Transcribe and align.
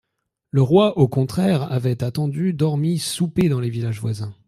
Le 0.49 0.63
roi, 0.63 0.97
au 0.97 1.07
contraire, 1.07 1.71
avait 1.71 2.03
attendu, 2.03 2.53
dormi, 2.53 2.97
soupé 2.97 3.49
dans 3.49 3.59
les 3.59 3.69
villages 3.69 4.01
voisins. 4.01 4.33